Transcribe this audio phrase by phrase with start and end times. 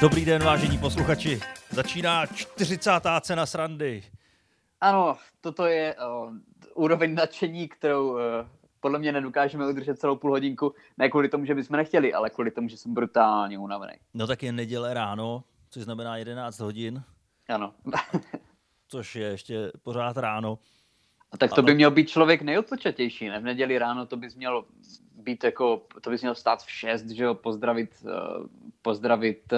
[0.00, 1.40] Dobrý den, vážení posluchači.
[1.70, 2.90] Začíná 40.
[3.20, 4.02] cena srandy.
[4.80, 6.34] Ano, toto je uh,
[6.74, 8.18] úroveň nadšení, kterou uh,
[8.80, 10.74] podle mě nedokážeme udržet celou půl hodinku.
[10.98, 13.92] Ne kvůli tomu, že bychom nechtěli, ale kvůli tomu, že jsem brutálně unavený.
[14.14, 17.02] No tak je neděle ráno, což znamená 11 hodin,
[17.48, 17.74] Ano.
[18.88, 20.58] což je ještě pořád ráno.
[21.32, 23.40] A tak to by měl být člověk nejodpočatější, ne?
[23.40, 24.64] V neděli ráno to bys měl
[25.14, 28.46] být jako, to bys měl stát v 6, že jo, pozdravit, uh,
[28.82, 29.52] pozdravit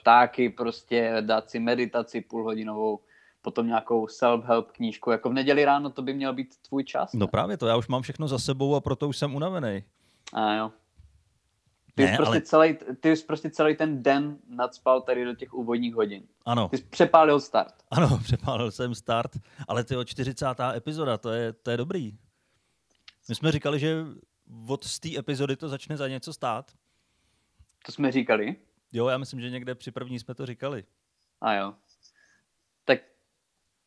[0.00, 3.00] ptáky, prostě dát si meditaci půlhodinovou,
[3.48, 5.10] potom nějakou self-help knížku.
[5.10, 7.12] Jako v neděli ráno to by měl být tvůj čas.
[7.12, 9.84] No právě to, já už mám všechno za sebou a proto už jsem unavený.
[10.32, 10.72] A jo.
[11.94, 15.34] Ty, Ne, jsi prostě ale- celý, ty jsi prostě celý ten den nadspal tady do
[15.34, 16.22] těch úvodních hodin.
[16.44, 17.74] Ano, Ty jsi přepálil start.
[17.90, 19.30] ano, přepálil jsem start,
[19.68, 20.46] ale ty 40.
[20.74, 22.18] epizoda, to je, to je dobrý.
[23.28, 24.04] My jsme říkali, že
[24.68, 26.72] od z té epizody to začne za něco stát.
[27.86, 28.56] To jsme říkali.
[28.92, 30.84] Jo, já myslím, že někde při první jsme to říkali.
[31.40, 31.74] A jo.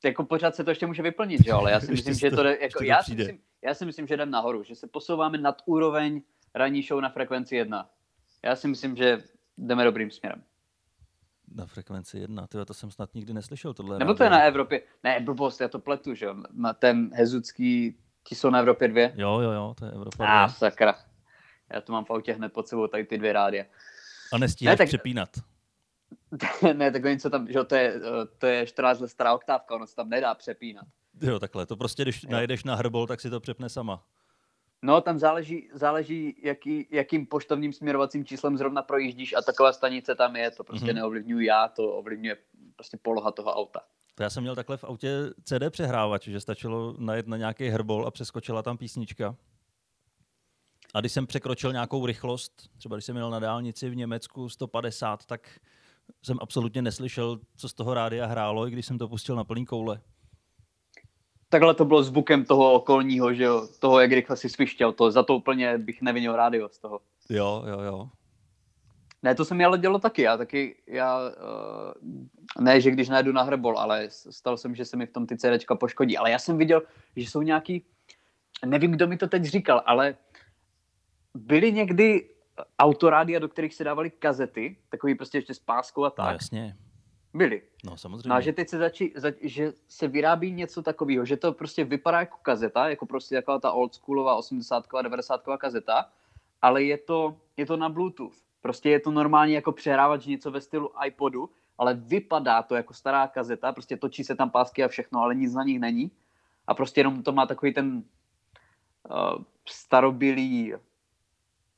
[0.04, 1.58] Jako pořád se to ještě může vyplnit, že jo?
[1.58, 4.14] Ale já si myslím, že to- jde, jako, já, si myslím, já si myslím, že
[4.14, 6.22] jdem nahoru, že se posouváme nad úroveň
[6.56, 7.90] ranní show na frekvenci 1.
[8.46, 9.18] Já si myslím, že
[9.58, 10.44] jdeme dobrým směrem.
[11.56, 14.00] Na frekvenci jedna, tyjo, to jsem snad nikdy neslyšel tohle.
[14.00, 14.82] Nebo to je na Evropě?
[15.04, 16.36] Ne, blbost, já to pletu, že jo?
[16.54, 19.14] Na ten hezucký, ti jsou na Evropě dvě?
[19.16, 20.26] Jo, jo, jo, to je Evropa.
[20.26, 20.56] A ah, dvě.
[20.56, 20.96] sakra.
[21.74, 23.66] Já to mám v autě hned pod sebou, tady ty dvě rádia.
[24.34, 25.30] A nestíháš Ne, tak- přepínat.
[26.74, 29.34] ne, tak oni co tam, že jo, to je, eh, to je 14 let stará
[29.34, 30.86] oktávka, ono se tam nedá přepínat.
[31.22, 31.66] Jo, takhle.
[31.66, 32.30] To prostě, když Jo.
[32.32, 34.04] najedeš na hrbol, tak si to přepne sama.
[34.82, 40.36] No, tam záleží, záleží jaký, jakým poštovním směrovacím číslem zrovna projíždíš a taková stanice tam
[40.36, 40.92] je, to prostě Mhm.
[40.92, 40.96] mm-hmm.
[40.96, 42.38] neovlivňuji já, to ovlivňuje
[42.76, 43.80] prostě poloha toho auta.
[44.16, 48.08] To já jsem měl takhle v autě CD přehrávač, že stačilo najet na nějaký hrbol
[48.08, 49.36] a přeskočila tam písnička.
[50.94, 55.26] A když jsem překročil nějakou rychlost, třeba když jsem měl na dálnici v Německu 150,
[55.26, 55.60] tak
[56.24, 59.66] jsem absolutně neslyšel, co z toho rádia hrálo, i když jsem to pustil na plný
[59.66, 60.02] koule.
[61.50, 65.24] Takhle to bylo zvukem toho okolního, že jo, toho, jak rychle si svištěl, to za
[65.24, 67.00] to úplně bych nevinil rádio z toho.
[67.30, 68.10] Jo, jo, jo.
[69.24, 73.32] Ne, to se mi ale dělo taky, já taky, já, uh, ne, že když najdu
[73.32, 76.40] na hrbol, ale stalo jsem, že se mi v tom ty CDčka poškodí, ale já
[76.40, 76.82] jsem viděl,
[77.16, 77.86] že jsou nějaký,
[78.66, 80.16] nevím, kdo mi to teď říkal, ale
[81.34, 82.30] byly někdy
[82.80, 86.34] autorádia, do kterých se dávaly kazety, takový prostě ještě s páskou a No, tak.
[86.34, 86.78] jasně.
[87.34, 87.62] Byly.
[87.86, 88.30] No, No samozřejmě.
[88.34, 92.20] a že teď se začí, za, že se vyrábí něco takového, že to prostě vypadá
[92.20, 96.10] jako kazeta, jako prostě taková ta oldschoolová 80 90 kazeta,
[96.62, 98.36] ale je to, je to na Bluetooth.
[98.62, 103.28] Prostě je to normálně jako přehrávač něco ve stylu iPodu, ale vypadá to jako stará
[103.28, 106.12] kazeta, prostě točí se tam pásky a všechno, ale nic na nich není.
[106.68, 108.04] A prostě jenom to má takový ten
[109.10, 110.74] uh, starobilý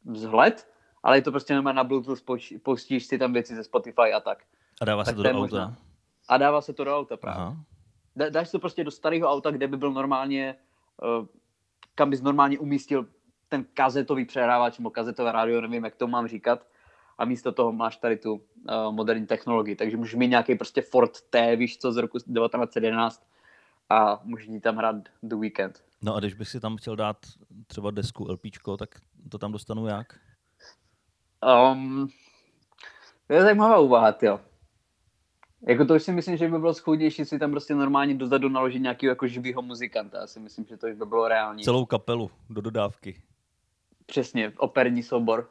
[0.05, 0.67] vzhled,
[1.03, 2.21] ale je to prostě normálně na Bluetooth,
[2.63, 4.43] pustíš si tam věci ze Spotify a tak.
[4.81, 5.65] A dává se tak to to je do možná.
[5.65, 5.75] auta.
[6.29, 7.41] A dává se to do auta právě.
[7.41, 7.57] Aha.
[8.15, 10.55] Dá- dáš to prostě do starého auta, kde by byl normálně,
[11.19, 11.25] uh,
[11.95, 13.07] kam bys normálně umístil
[13.49, 16.67] ten kazetový přehrávač nebo kazetové rádio, nevím, jak to mám říkat.
[17.17, 18.41] A místo toho máš tady tu uh,
[18.91, 19.75] moderní technologii.
[19.75, 23.27] Takže můžeš mít nějaký prostě Ford T, víš co, z roku 1911
[23.89, 25.83] a můžeš jí tam hrát The Weekend.
[26.01, 27.17] No a když bych si tam chtěl dát
[27.67, 28.89] třeba desku LPčko, tak
[29.29, 30.19] to tam dostanu jak?
[31.43, 32.07] Um,
[33.27, 34.39] to je zajímavá úvaha, jo.
[35.67, 38.79] Jako to už si myslím, že by bylo schůdnější si tam prostě normálně dozadu naložit
[38.79, 40.19] nějakého jako živého muzikanta.
[40.19, 41.63] Já si myslím, že to už by bylo reálně.
[41.63, 43.21] Celou kapelu do dodávky.
[44.05, 45.49] Přesně, operní soubor.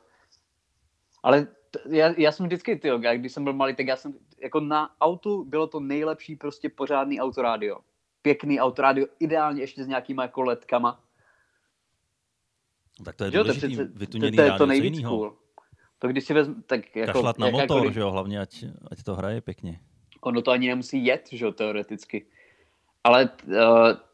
[1.23, 4.61] Ale t- já, já jsem vždycky, já, když jsem byl malý, tak já jsem, jako
[4.61, 7.79] na autu bylo to nejlepší prostě pořádný autorádio.
[8.23, 11.05] Pěkný autorádio, ideálně ještě s nějakýma jako ledkama.
[13.05, 15.37] Tak to je to, důležitý, to, vytuněný to je to rádio, co nejvíc cool.
[16.02, 17.12] To když si vezm, tak jako...
[17.12, 19.81] Kašlat na motor, jakákoliv- že jo, hlavně, ať, ať to hraje pěkně.
[20.20, 22.26] Ono to ani nemusí jet, že jo, teoreticky.
[23.04, 23.54] Ale uh,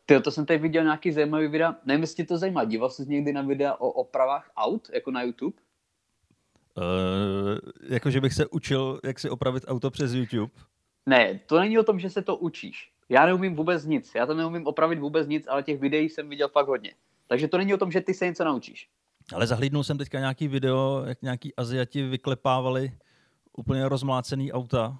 [0.07, 3.33] ty, to jsem tady viděl nějaký zajímavý videa, nevím, jestli to zajímá, díval jsi někdy
[3.33, 5.57] na videa o opravách aut, jako na YouTube?
[6.77, 7.59] Uh,
[7.89, 10.53] jako, že bych se učil, jak si opravit auto přes YouTube.
[11.07, 12.93] Ne, to není o tom, že se to učíš.
[13.09, 16.49] Já neumím vůbec nic, já to neumím opravit vůbec nic, ale těch videí jsem viděl
[16.49, 16.95] fakt hodně.
[17.27, 18.89] Takže to není o tom, že ty se něco naučíš.
[19.35, 22.93] Ale zahlídnul jsem teďka nějaký video, jak nějaký Aziati vyklepávali
[23.53, 24.99] úplně rozmlácený auta.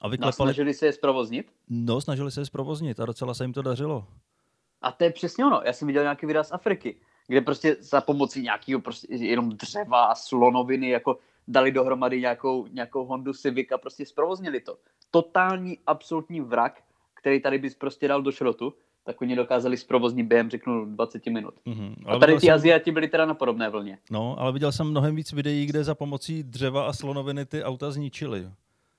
[0.00, 1.52] A No, vyklepali, snažili se je zprovoznit.
[1.68, 4.06] no, snažili se je zprovoznit a docela se jim to dařilo.
[4.82, 5.60] A to je přesně ono.
[5.64, 6.96] Já jsem viděl nějaký videa z Afriky,
[7.26, 11.18] kde prostě za pomocí nějakého prostě jenom dřeva a slonoviny jako
[11.48, 14.78] dali dohromady nějakou, nějakou Hondu Civic a prostě zprovoznili to.
[15.10, 16.82] Totální, absolutní vrak,
[17.14, 21.54] který tady bys prostě dal do šrotu, tak oni dokázali zprovoznit během, řeknu, 20 minut.
[21.64, 21.94] Mhm.
[22.06, 23.98] A tady ty jsem- Aziati byli teda na podobné vlně.
[24.10, 27.90] No, ale viděl jsem mnohem víc videí, kde za pomocí dřeva a slonoviny ty auta
[27.90, 28.50] zničili.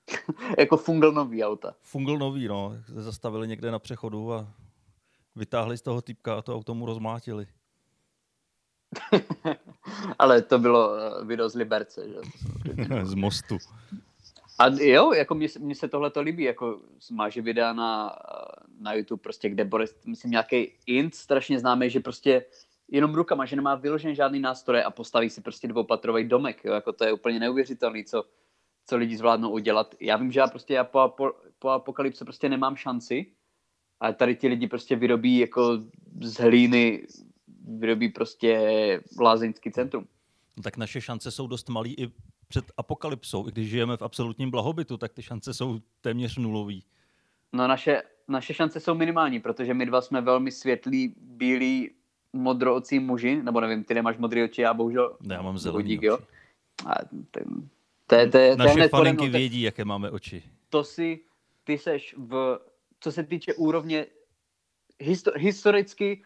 [0.58, 1.74] jako fungl nový auta.
[1.82, 2.72] Fungl nový, no.
[2.86, 4.48] Zastavili někde na přechodu a
[5.36, 7.46] vytáhli z toho typka a to auto mu rozmlátili.
[10.18, 12.14] Ale to bylo eh, video z Liberce, že?
[13.04, 13.58] z mostu.
[14.58, 16.80] A jo, jako mně, se- mně se tohle to líbí, jako
[17.12, 18.16] máš videa na,
[18.80, 22.44] na YouTube, prostě, kde Boris, myslím, nějaký int strašně známý, že prostě
[22.88, 26.92] jenom rukama, že nemá vyložen žádný nástroje a postaví si prostě dvoupatrový domek, jo, jako
[26.92, 28.24] to je úplně neuvěřitelný, co,
[28.86, 29.94] co lidi zvládnou udělat.
[30.00, 33.26] Já vím, že já prostě já po, po, po apokalypse prostě nemám šanci,
[34.00, 35.78] a tady ti lidi prostě vyrobí jako
[36.22, 37.06] z hlíny,
[37.78, 40.06] vyrobí prostě lázeňský centrum.
[40.56, 42.12] No, tak naše šance jsou dost malý i
[42.48, 43.48] před apokalypsou.
[43.48, 46.84] I když žijeme v absolutním blahobytu, tak ty šance jsou téměř nulový.
[47.54, 51.90] No naše, naše šance jsou minimální, protože my dva jsme velmi světlí, bílí,
[52.32, 55.98] modroocí muži, nebo nevím, ty nemáš modré oči, já bohužel Ne, já mám zelený Budík,
[56.00, 56.06] oči.
[56.06, 56.18] jo.
[56.86, 56.94] A
[57.30, 57.68] ten,
[58.06, 60.42] to, je, to, je, to je Naše faninky vědí, jaké máme oči.
[60.68, 61.20] to si,
[61.64, 62.58] ty seš v,
[63.00, 64.06] co se týče úrovně,
[65.00, 66.22] histo, historicky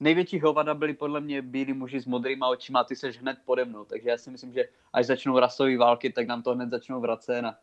[0.00, 3.84] největší hovada byli podle mě bílí muži s modrýma očima ty seš hned pode mnou,
[3.84, 7.44] takže já si myslím, že až začnou rasové války, tak nám to hned začnou vracet
[7.44, 7.58] a,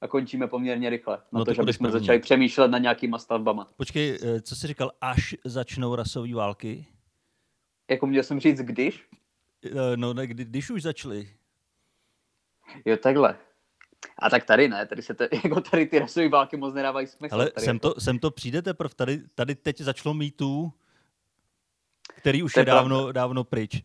[0.00, 1.16] a končíme poměrně rychle.
[1.32, 2.00] Na No, to, že bychom první.
[2.00, 3.68] začali přemýšlet nad nějakýma stavbama.
[3.76, 6.86] Počkej, eh, co jsi říkal, až začnou rasové války?
[7.90, 9.04] Jako měl jsem říct, když?
[9.64, 11.28] Eh, No, ne, kdy, když už začaly.
[12.84, 13.36] Jo, takhle.
[14.18, 17.34] A tak tady ne, tady se to, jako tady ty rasové války moc nedávají smysl.
[17.34, 20.72] Ale tady sem jako, to, sem to přijde teprve, tady, tady teď začalo mýtů,
[22.16, 22.80] který už To je je pravda.
[22.80, 23.82] dávno, dávno pryč.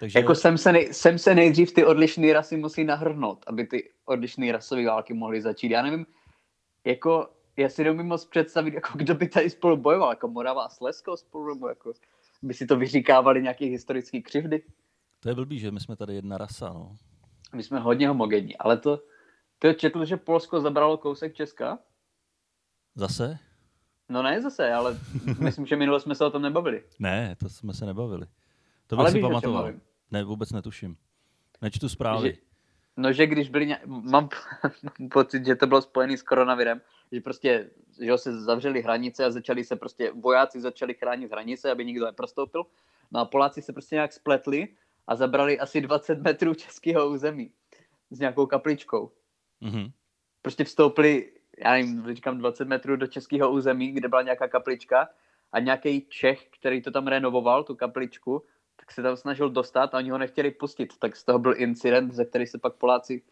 [0.00, 3.90] Takže jako sem se, nej, sem se nejdřív ty odlišné rasy musí nahrnout, aby ty
[4.04, 5.70] odlišné rasové války mohly začít.
[5.70, 6.06] Já nevím,
[6.84, 10.68] jako, já si neumím moc představit, jako kdo by tady spolu bojoval, jako Morava a
[10.68, 11.92] Slezsko spolu, nebo jako
[12.42, 14.62] by si to vyříkávali nějaké historické křivdy.
[15.20, 16.96] to je blbý, že my jsme tady jedna rasa, no.
[17.54, 19.00] My jsme hodně homogenní, ale to,
[19.58, 21.78] to četl, že Polsko zabralo kousek Česka?
[22.94, 23.38] Zase?
[24.08, 24.98] No ne zase, ale
[25.40, 26.82] myslím, že minule jsme se o tom nebavili.
[26.98, 28.26] Ne, to jsme se nebavili.
[28.86, 29.72] To bych Ale si víš, pamatoval.
[30.10, 30.96] Ne, vůbec netuším.
[31.62, 32.30] Nečtu zprávy.
[32.30, 32.36] Že,
[32.96, 34.28] no, že když byli, mám,
[35.00, 36.80] mám pocit, že to bylo spojené s koronavirem,
[37.12, 37.70] že prostě,
[38.00, 42.66] že se zavřeli hranice a začali se prostě, vojáci začali chránit hranice, aby nikdo neprostoupil.
[43.12, 44.68] No a Poláci se prostě nějak spletli
[45.06, 47.50] a zabrali asi 20 metrů českého území
[48.10, 49.12] s nějakou kapličkou.
[49.60, 49.90] Mhm.
[50.42, 55.08] Prostě vstoupili, já nevím, říkám 20 metrů do českého území, kde byla nějaká kaplička
[55.52, 58.42] a nějaký Čech, který to tam renovoval, tu kapličku,
[58.84, 60.92] tak se tam snažil dostat a oni ho nechtěli pustit.
[60.98, 63.22] Tak z toho byl incident, ze který se pak Poláci,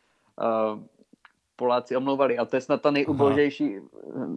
[0.40, 0.80] uh,
[1.56, 2.38] Poláci omlouvali.
[2.38, 3.76] A to je snad ta nejubožejší,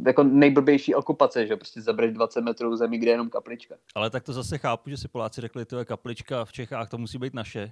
[0.06, 3.76] jako nejblbější okupace, že prostě zabrať 20 metrů území, kde je jenom kaplička.
[3.96, 6.98] Ale tak to zase chápu, že si Poláci řekli, to je kaplička v Čechách, to
[6.98, 7.72] musí být naše.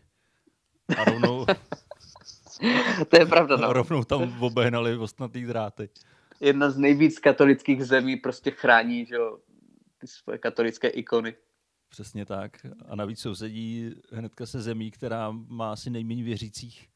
[0.98, 1.46] A rovnou,
[3.10, 3.74] to je pravda, no.
[3.74, 5.90] rovnou tam obehnali ostnatý dráty.
[6.40, 9.38] Jedna z nejvíc katolických zemí prostě chrání, že jo,
[10.00, 11.36] ty svoje katolické ikony.
[11.94, 12.66] Přesně tak.
[12.86, 16.90] A navíc sousedí hnedka se zemí, která má asi nejméně věřících.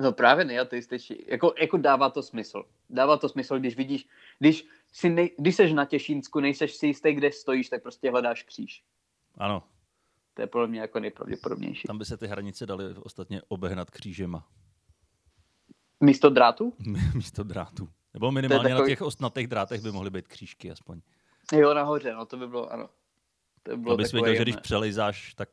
[0.00, 1.24] No právě neateističtí.
[1.28, 2.64] Jako, jako dává to smysl.
[2.90, 4.08] Dává to smysl, když vidíš,
[4.38, 8.42] když, si nej, když seš na Těšínsku, nejseš si jistý, kde stojíš, tak prostě hledáš
[8.42, 8.84] kříž.
[9.38, 9.62] Ano,
[10.34, 11.86] To je podle mě jako nejpravděpodobnější.
[11.86, 14.48] tam by se ty hranice daly ostatně obehnat křížema
[16.00, 16.72] Místo drátu?
[17.14, 17.88] místo drátů.
[18.14, 21.00] Nebo minimálně takový- na těch ostnatých drátech by mohly být křížky aspoň.
[21.52, 22.88] Jo, nahoře, no to by bylo, ano.
[23.62, 25.48] To by bylo Abys takové věděl, že když přelejzáš, tak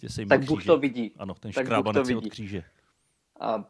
[0.00, 1.12] tě sejme Tak Bůh to vidí.
[1.18, 2.64] Ano, ten tak škrábanec je od kříže.
[3.40, 3.64] A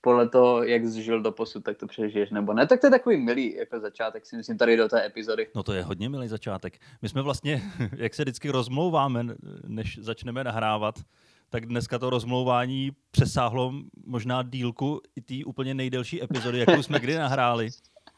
[0.00, 2.66] podle toho, jak jsi žil do posud, tak to přežiješ nebo ne.
[2.66, 5.48] Tak to je takový milý jako začátek, si myslím, tady do té epizody.
[5.54, 6.78] No to je hodně milý začátek.
[7.02, 7.62] My jsme vlastně,
[7.96, 9.26] jak se vždycky rozmlouváme,
[9.66, 10.94] než začneme nahrávat,
[11.50, 13.72] tak dneska to rozmlouvání přesáhlo
[14.06, 17.68] možná dílku i té úplně nejdelší epizody, jakou jsme kdy nahráli.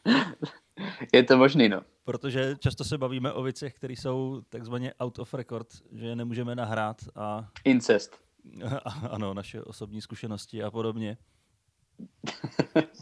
[1.13, 1.81] Je to možný, no.
[2.05, 6.55] Protože často se bavíme o věcech, které jsou takzvaně out of record, že je nemůžeme
[6.55, 8.17] nahrát a, Incest.
[8.85, 11.17] a ano, naše osobní zkušenosti a podobně.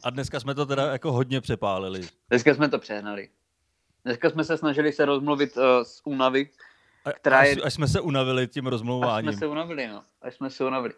[0.03, 2.01] A dneska jsme to teda jako hodně přepálili.
[2.29, 3.29] Dneska jsme to přehnali.
[4.05, 6.49] Dneska jsme se snažili se rozmluvit uh, z únavy,
[7.05, 9.31] A, Která až, je- až jsme se unavili tím Až rozmlouváním.
[9.31, 10.03] jsme se unavili, no.
[10.21, 10.93] Až jsme se unavili.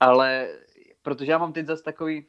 [0.00, 0.48] Ale
[1.02, 2.26] protože já mám teď zase takový,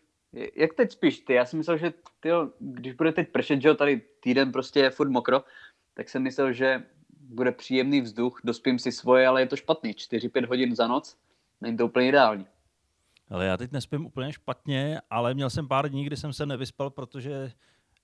[0.55, 1.33] Jak teď spíš ty?
[1.33, 4.89] Já jsem myslel, že ty, když bude teď pršet, že jo, tady týden prostě je
[4.89, 5.43] furt mokro,
[5.93, 9.91] tak jsem myslel, že bude příjemný vzduch, dospím si svoje, ale je to špatný.
[9.91, 11.17] 4-5 hodin za noc,
[11.61, 12.47] není to úplně ideální.
[13.29, 16.89] Ale já teď nespím úplně špatně, ale měl jsem pár dní, kdy jsem se nevyspal,
[16.89, 17.51] protože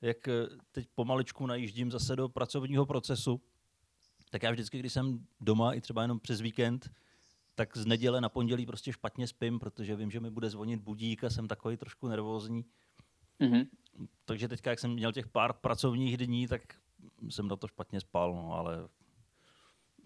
[0.01, 0.31] jak eh,
[0.71, 3.41] teď pomaličku najíždím zase do pracovního procesu,
[4.29, 6.89] tak já vždycky, když jsem doma i třeba jenom přes víkend,
[7.59, 11.23] tak z neděle na pondělí prostě špatně spím, protože vím, že mi bude zvonit budík
[11.23, 12.65] a jsem takový trošku nervózní.
[13.39, 13.67] Mm-hmm.
[14.25, 16.61] Takže teďka, jak jsem měl těch pár pracovních dní, tak
[17.29, 18.87] jsem na to špatně spal, no, ale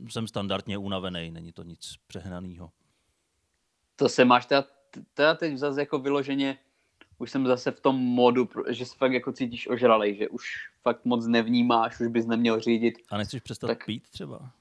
[0.10, 2.72] jsem standardně unavený, není to nic přehnaného.
[3.96, 4.66] To se máš teda,
[5.14, 6.58] teda teď zase jako vyloženě,
[7.18, 10.46] už jsem zase v tom modu, že se fakt jako cítíš ožralej, že už
[10.82, 12.98] fakt moc nevnímáš, už bys neměl řídit.
[13.10, 13.86] A nechceš přestat tak...
[13.86, 14.52] pít třeba?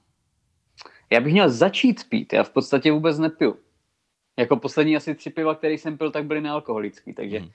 [1.12, 3.56] Já bych měl začít pít, já v podstatě vůbec nepiju.
[4.38, 7.48] Jako poslední asi tři piva, které jsem pil, tak byly nealkoholický, takže hmm.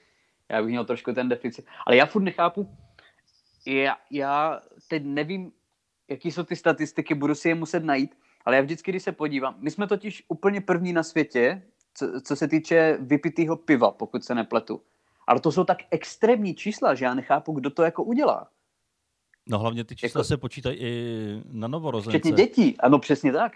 [0.49, 1.65] já bych měl trošku ten deficit.
[1.85, 2.69] Ale já furt nechápu,
[3.67, 5.51] já, já teď nevím,
[6.09, 9.55] jaký jsou ty statistiky, budu si je muset najít, ale já vždycky, když se podívám,
[9.59, 11.61] my jsme totiž úplně první na světě,
[11.93, 14.81] co, co se týče vypitého piva, pokud se nepletu.
[15.27, 18.49] Ale to jsou tak extrémní čísla, že já nechápu, kdo to jako udělá.
[19.49, 20.27] No hlavně ty čísla jako...
[20.27, 22.19] se počítají i na novorozence.
[22.19, 23.53] Včetně dětí, ano, přesně tak.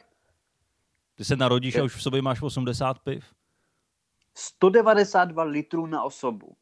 [1.15, 3.25] Ty se narodíš a už v sobě máš 80 piv.
[4.33, 6.55] 192 litrů na osobu.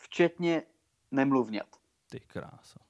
[0.00, 0.62] Včetně
[1.10, 1.66] nemluvňat.
[2.10, 2.80] Ty krása.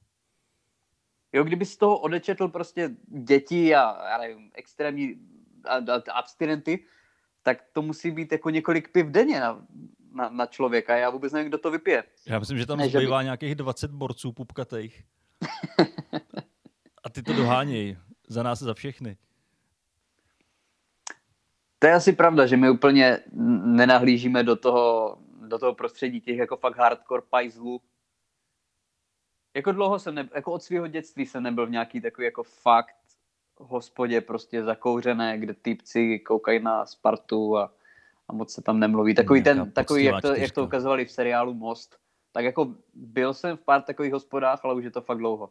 [1.32, 5.14] Jo, kdyby z toho odečetl prostě děti a já nevím, extrémní
[6.12, 6.84] abstinenty,
[7.42, 9.66] tak to musí být jako několik piv denně na,
[10.12, 10.96] na, na člověka.
[10.96, 12.04] Já vůbec nevím, kdo to vypije.
[12.26, 13.24] Já myslím, že tam ne, zbývá by...
[13.24, 15.04] nějakých 20 borců pupkatejch.
[17.04, 17.98] A ty to dohánějí.
[18.28, 19.16] Za nás, za všechny.
[21.78, 23.18] To je asi pravda, že my úplně
[23.64, 25.18] nenahlížíme do toho,
[25.48, 27.80] do toho prostředí těch jako fakt hardcore pajzlů,
[29.54, 32.96] jako dlouho jsem, ne, jako od svého dětství jsem nebyl v nějaký takový jako fakt
[33.56, 37.74] hospodě prostě zakouřené, kde typci koukají na Spartu a,
[38.28, 39.14] a moc se tam nemluví.
[39.14, 41.98] Takový ten, takový, jak to, jak to ukazovali v seriálu Most.
[42.32, 45.50] Tak jako byl jsem v pár takových hospodách, ale už je to fakt dlouho.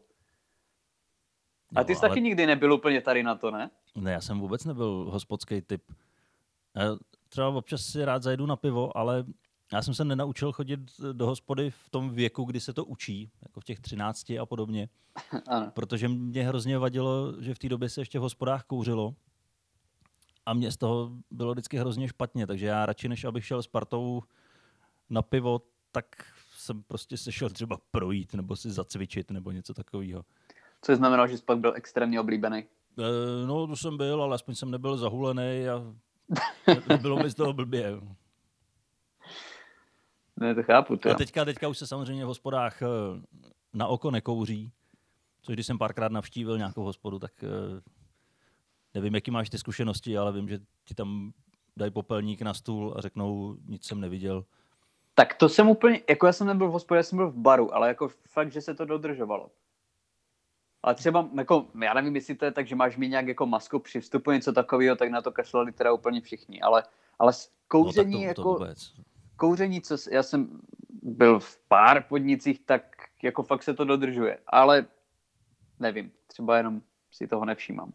[1.76, 2.10] A ty jsi ale...
[2.10, 3.70] taky nikdy nebyl úplně tady na to, ne?
[3.96, 5.84] Ne, já jsem vůbec nebyl hospodský typ.
[6.76, 6.96] Já
[7.30, 9.26] třeba občas si rád zajdu na pivo, ale
[9.74, 10.80] já jsem se nenaučil chodit
[11.12, 14.90] do hospody v tom věku, kdy se to učí, jako v těch třinácti a podobně.
[15.48, 15.72] Ano.
[15.74, 19.16] Protože mě hrozně vadilo, že v té době se ještě v hospodách kouřilo.
[20.46, 23.68] A mě z toho bylo vždycky hrozně špatně, takže já radši, než abych šel s
[23.68, 24.22] partou
[25.10, 26.06] na pivo, tak
[26.70, 30.26] jsem prostě se šel třeba projít nebo si zacvičit nebo něco takového.
[30.82, 32.58] Co znamenalo, že jsi pak byl extrémně oblíbený?
[32.58, 35.94] E, no, to jsem byl, ale aspoň jsem nebyl zahulený a
[37.02, 38.02] bylo mi z toho blbě.
[40.38, 40.98] Ne, to chápu.
[40.98, 41.10] To.
[41.10, 42.88] A teďka, teďka už se samozřejmě v hospodách eh,
[43.74, 44.72] na oko nekouří,
[45.42, 47.82] což když jsem párkrát navštívil nějakou hospodu, tak eh,
[48.94, 51.34] nevím, jaký máš ty zkušenosti, ale vím, že ti tam
[51.78, 54.46] dají popelník na stůl a řeknou, nic jsem neviděl.
[55.20, 57.76] Tak to jsem úplně, jako já jsem nebyl v hospodě, já jsem byl v baru,
[57.76, 59.52] ale jako fakt, že se to dodržovalo.
[60.84, 63.80] Ale třeba, jako, já nevím, jestli to je tak, že máš mít nějak jako masku
[63.80, 66.84] při vstupu, něco takového, tak na to kašlali teda úplně všichni, ale,
[67.20, 67.34] ale
[67.68, 68.54] kouření no, to, to jako...
[68.54, 68.94] Vůbec
[69.36, 70.62] kouření, co já jsem
[71.04, 72.82] byl v pár podnicích, tak
[73.24, 74.40] jako fakt se to dodržuje.
[74.48, 74.86] Ale
[75.80, 77.94] nevím, třeba jenom si toho nevšímám.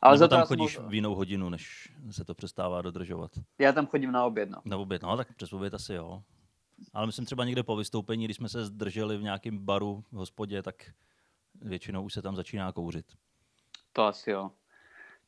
[0.00, 0.88] Ale za tam chodíš mohl...
[0.88, 3.30] v jinou hodinu, než se to přestává dodržovat.
[3.58, 4.58] Já tam chodím na oběd, no.
[4.64, 6.22] Na oběd, no, tak přes oběd asi jo.
[6.92, 10.62] Ale myslím třeba někde po vystoupení, když jsme se zdrželi v nějakém baru, v hospodě,
[10.62, 10.74] tak
[11.60, 13.06] většinou už se tam začíná kouřit.
[13.92, 14.50] To asi jo.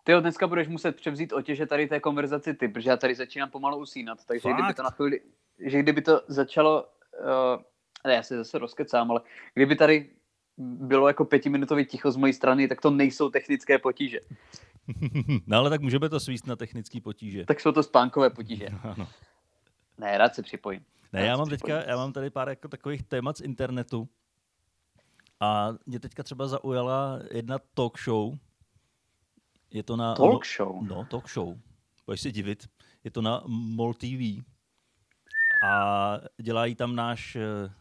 [0.04, 3.50] Ty jo, dneska budeš muset převzít otěže tady té konverzaci ty, protože já tady začínám
[3.50, 4.54] pomalu usínat, takže Fakt?
[4.54, 5.20] kdyby to na chvíli,
[5.58, 7.62] že kdyby to začalo, uh,
[8.06, 9.20] ne, já se zase rozkecám, ale
[9.54, 10.10] kdyby tady
[10.58, 14.20] bylo jako pětiminutový ticho z mojí strany, tak to nejsou technické potíže.
[15.46, 17.44] no ale tak můžeme to svíst na technické potíže.
[17.44, 18.66] Tak jsou to spánkové potíže.
[18.82, 19.08] ano.
[19.98, 20.84] Ne, rád se připojím.
[21.12, 24.08] Ne, já mám, teďka, já mám tady pár jako takových témat z internetu.
[25.40, 28.38] A mě teďka třeba zaujala jedna talk show,
[29.70, 30.14] je to na...
[30.14, 30.82] Talk show?
[30.82, 31.58] No, talk show.
[32.06, 32.68] Budeš se divit.
[33.04, 34.44] Je to na MOL TV.
[35.68, 37.72] A dělají tam náš eh,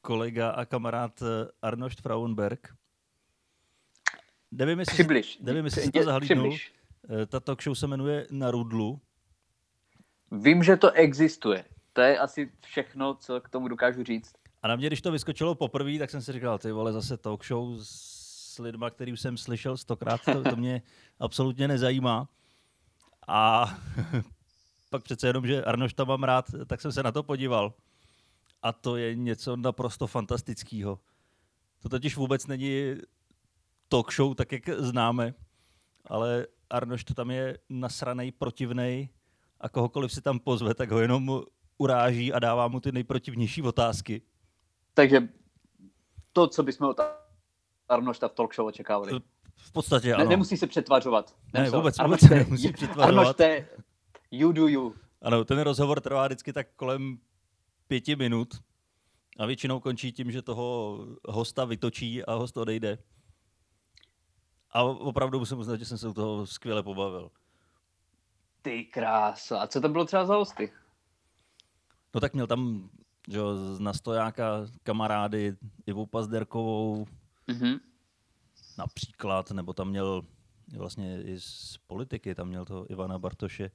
[0.00, 2.74] kolega a kamarád eh, Arnošt Frauenberg.
[4.50, 5.38] Nevím, jestli, přibliž.
[5.38, 6.56] nevím, jestli jsi to zahlídnul.
[7.22, 9.00] Eh, ta talk show se jmenuje Na Rudlu.
[10.30, 11.64] Vím, že to existuje.
[11.98, 14.32] To je asi všechno, co k tomu dokážu říct.
[14.62, 17.44] A na mě, když to vyskočilo poprvé, tak jsem si říkal, ty vole, zase talk
[17.44, 20.82] show s lidma, který už jsem slyšel stokrát, to, to mě
[21.20, 22.28] absolutně nezajímá.
[23.28, 23.66] A
[24.90, 27.74] pak přece jenom, že Arnoš tam mám rád, tak jsem se na to podíval.
[28.62, 30.98] A to je něco naprosto fantastického.
[31.82, 32.94] To totiž vůbec není
[33.88, 35.34] talk show, tak jak známe,
[36.04, 39.08] ale Arnoš to tam je nasranej, protivnej
[39.60, 41.42] a kohokoliv si tam pozve, tak ho jenom
[41.78, 44.22] uráží a dává mu ty nejprotivnější otázky.
[44.94, 45.28] Takže
[46.32, 47.00] to, co bychom od
[47.88, 49.20] Arnošta v talk show očekávali.
[49.56, 50.24] V podstatě ano.
[50.24, 51.36] Ne, nemusí se přetvařovat.
[51.54, 53.40] Ne, vůbec, vůbec se nemusí přetvařovat.
[53.40, 53.64] Arnoš,
[54.30, 54.94] you do you.
[55.22, 57.18] Ano, ten rozhovor trvá vždycky tak kolem
[57.88, 58.54] pěti minut
[59.38, 62.98] a většinou končí tím, že toho hosta vytočí a host odejde.
[64.70, 67.30] A opravdu musím uznat, že jsem se u toho skvěle pobavil.
[68.62, 69.60] Ty krása.
[69.60, 70.72] A co to bylo třeba za hosty?
[72.14, 72.90] No tak měl tam
[73.28, 73.40] že,
[73.74, 77.06] z nastojáka kamarády Ivu Pazderkovou
[77.48, 77.80] mm-hmm.
[78.78, 80.22] například, nebo tam měl
[80.76, 83.70] vlastně i z politiky, tam měl to Ivana Bartoše.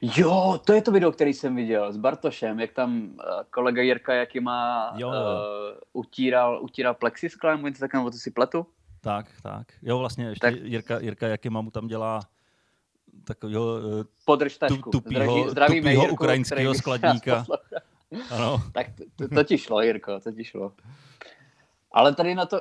[0.00, 3.14] Jo, to je to video, který jsem viděl s Bartošem, jak tam uh,
[3.50, 5.08] kolega Jirka, jaký má jo.
[5.08, 5.14] Uh,
[5.92, 8.66] utíral, utíral plexisklem, něco takového, to si pletu?
[9.00, 9.72] Tak, tak.
[9.82, 10.54] Jo, vlastně ještě tak.
[10.62, 12.20] Jirka, Jirka jaký mu tam dělá
[13.24, 17.46] takového uh, Podrž tu, tupýho, zdraví, tupýho ukrajinského skladníka.
[18.30, 18.62] Ano.
[18.72, 20.72] Tak to, to, ti šlo, Jirko, to ti šlo.
[21.92, 22.60] Ale tady na to,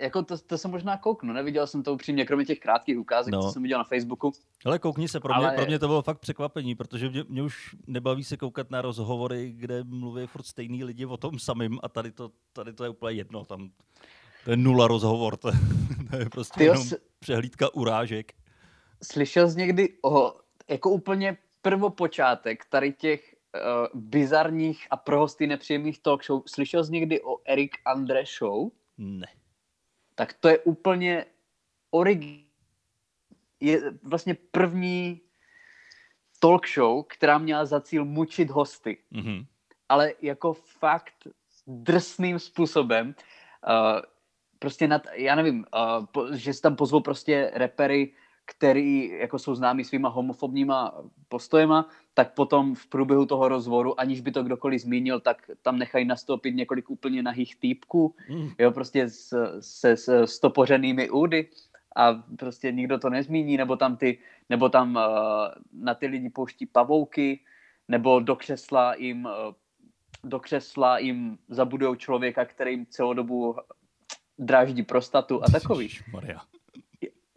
[0.00, 3.42] jako to, to jsem možná kouknu, neviděl jsem to upřímně, kromě těch krátkých ukázek, no.
[3.42, 4.32] co jsem viděl na Facebooku.
[4.64, 5.56] Ale koukni se, pro mě, Ale...
[5.56, 9.52] pro mě to bylo fakt překvapení, protože mě, mě už nebaví se koukat na rozhovory,
[9.56, 13.16] kde mluví furt stejný lidi o tom samým a tady to, tady to je úplně
[13.16, 13.70] jedno, tam
[14.44, 15.50] to je nula rozhovor, to,
[16.10, 18.32] to je prostě Tyjo, jenom přehlídka urážek.
[19.12, 25.98] Slyšel jsi někdy o, jako úplně prvopočátek tady těch uh, bizarních a pro hosty nepříjemných
[26.02, 28.70] talk show, slyšel jsi někdy o Eric Andre show?
[28.98, 29.26] Ne
[30.16, 31.24] tak to je úplně
[31.90, 32.44] origi...
[33.60, 35.20] je vlastně první
[36.40, 38.98] talk show, která měla za cíl mučit hosty.
[39.12, 39.46] Mm-hmm.
[39.88, 41.28] Ale jako fakt
[41.66, 43.14] drsným způsobem.
[43.68, 44.00] Uh,
[44.58, 48.12] prostě nad, já nevím, uh, po, že se tam pozvou prostě repery,
[48.46, 50.94] který jako jsou známí svýma homofobníma
[51.28, 56.04] postojema, tak potom v průběhu toho rozvoru, aniž by to kdokoliv zmínil, tak tam nechají
[56.04, 58.48] nastoupit několik úplně nahých týpků, mm.
[58.58, 61.48] jo, prostě s, se s stopořenými údy
[61.96, 64.18] a prostě nikdo to nezmíní, nebo tam ty,
[64.50, 65.02] nebo tam uh,
[65.72, 67.40] na ty lidi pouští pavouky,
[67.88, 69.54] nebo do křesla jim uh,
[70.24, 73.56] do křesla jim zabudou člověka, který jim celou dobu
[74.38, 75.88] dráždí prostatu a takový.
[76.12, 76.40] Maria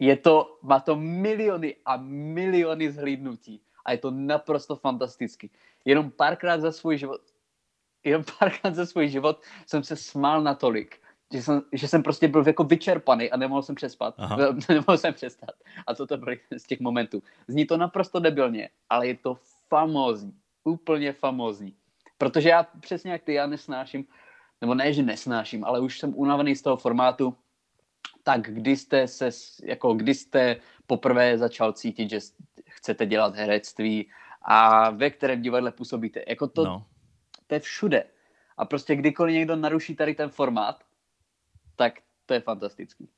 [0.00, 5.50] je to, má to miliony a miliony zhlídnutí a je to naprosto fantastický.
[5.84, 7.20] Jenom párkrát za svůj život,
[8.04, 11.00] jenom párkrát za svůj život jsem se smál natolik,
[11.32, 14.14] že jsem, že jsem prostě byl jako vyčerpaný a nemohl jsem přespat.
[14.68, 15.50] nemohl jsem přestat.
[15.86, 17.22] A co to bylo z těch momentů?
[17.48, 20.34] Zní to naprosto debilně, ale je to famózní.
[20.64, 21.74] Úplně famózní.
[22.18, 24.04] Protože já přesně jak ty, já nesnáším,
[24.60, 27.36] nebo ne, že nesnáším, ale už jsem unavený z toho formátu,
[28.22, 29.30] tak kdy jste se,
[29.64, 32.18] jako kdy jste poprvé začal cítit, že
[32.68, 34.10] chcete dělat herectví
[34.42, 36.24] a ve kterém divadle působíte.
[36.28, 36.86] Jako to, no.
[37.46, 38.04] to je všude.
[38.56, 40.84] A prostě kdykoliv někdo naruší tady ten formát,
[41.76, 41.94] tak
[42.26, 43.08] to je fantastický.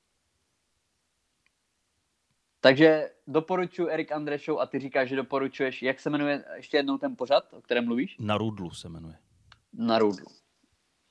[2.60, 7.16] Takže doporučuji Erik Andrešou a ty říkáš, že doporučuješ, jak se jmenuje ještě jednou ten
[7.16, 8.16] pořad, o kterém mluvíš?
[8.20, 9.16] Na Rudlu se jmenuje.
[9.72, 10.26] Na Rudlu.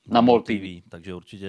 [0.06, 0.46] Na, na MOL TV.
[0.46, 0.88] TV.
[0.88, 1.48] Takže určitě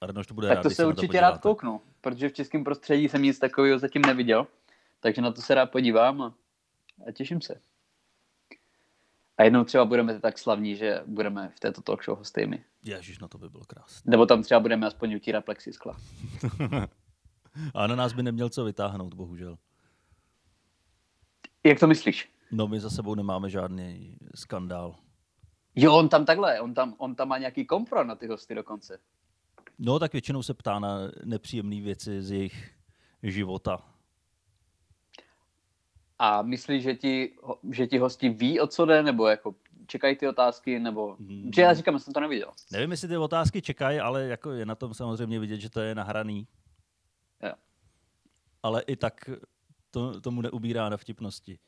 [0.00, 3.22] Arnoš to bude tak rád, to se určitě rád kouknu, protože v českém prostředí jsem
[3.22, 4.46] nic takového zatím neviděl,
[5.00, 6.34] takže na to se rád podívám a,
[7.08, 7.60] a těším se.
[9.38, 12.64] A jednou třeba budeme tak slavní, že budeme v této talk show hosty my.
[12.84, 14.10] Ježiš, no to by bylo krásné.
[14.10, 15.96] Nebo tam třeba budeme aspoň utírat plexiskla.
[17.74, 19.58] a na nás by neměl co vytáhnout, bohužel.
[21.64, 22.30] Jak to myslíš?
[22.50, 24.96] No my za sebou nemáme žádný skandál.
[25.74, 28.98] Jo, on tam takhle, on tam, on tam má nějaký kompro na ty hosty dokonce.
[29.78, 32.74] No, tak většinou se ptá na nepříjemné věci z jejich
[33.22, 33.94] života.
[36.18, 37.36] A myslíš, že ti,
[37.70, 39.54] že ti hosti ví, o co jde, nebo jako
[39.86, 41.16] čekají ty otázky, nebo...
[41.20, 41.50] Hmm.
[41.54, 42.52] Že já říkám, jsem to neviděl.
[42.72, 45.94] Nevím, jestli ty otázky čekají, ale jako je na tom samozřejmě vidět, že to je
[45.94, 46.46] nahraný.
[47.42, 47.52] Jo.
[48.62, 49.30] Ale i tak
[49.90, 51.58] to, tomu neubírá na vtipnosti.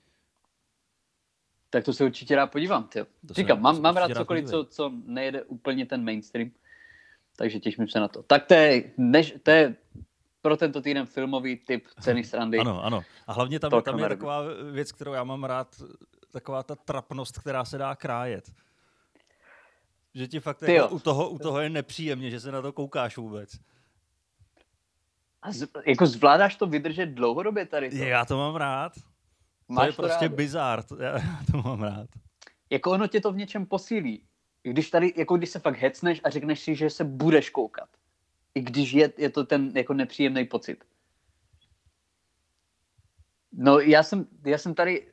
[1.70, 2.88] Tak to se určitě rád podívám.
[2.88, 3.06] Tě.
[3.30, 6.50] Říkám, mám, mám rád cokoliv, co, co nejede úplně ten mainstream.
[7.36, 8.22] Takže těším se na to.
[8.22, 9.76] Tak to je, než, to je
[10.42, 12.58] pro tento týden filmový typ ceny srandy.
[12.58, 13.02] Ano, ano.
[13.26, 15.82] A hlavně tam, tam je taková věc, kterou já mám rád,
[16.30, 18.52] taková ta trapnost, která se dá krájet.
[20.14, 23.16] Že ti fakt jako u, toho, u toho je nepříjemně, že se na to koukáš
[23.16, 23.58] vůbec.
[25.42, 27.90] A z, jako zvládáš to vydržet dlouhodobě tady?
[27.90, 27.96] To?
[27.96, 28.94] Já to mám rád.
[28.94, 30.36] to je Máš prostě rádo.
[30.36, 31.18] bizár, to, já
[31.50, 32.08] to mám rád.
[32.70, 34.22] Jako ono tě to v něčem posílí.
[34.70, 37.88] Když tady, jako když se fakt hecneš a řekneš si, že se budeš koukat.
[38.54, 40.84] I když je, je to ten jako nepříjemný pocit.
[43.52, 45.06] No já jsem, já jsem tady,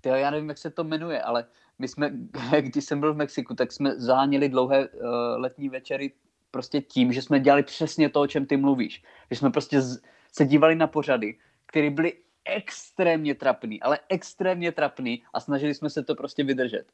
[0.00, 1.46] tyjo, já nevím, jak se to jmenuje, ale
[1.78, 2.10] my jsme,
[2.60, 5.00] když jsem byl v Mexiku, tak jsme zaháněli dlouhé uh,
[5.36, 6.12] letní večery
[6.50, 9.04] prostě tím, že jsme dělali přesně to, o čem ty mluvíš.
[9.30, 12.12] Že jsme prostě z, se dívali na pořady, které byly
[12.44, 16.92] extrémně trapný, ale extrémně trapný a snažili jsme se to prostě vydržet.